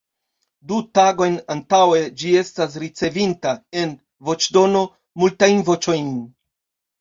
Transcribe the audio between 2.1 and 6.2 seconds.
ĝi estas ricevinta, en voĉdono, multajn voĉojn.